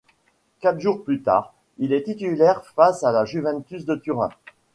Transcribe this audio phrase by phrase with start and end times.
[0.61, 4.29] Quatre jours plus tard il est titulaire face à la Juventus de Turin.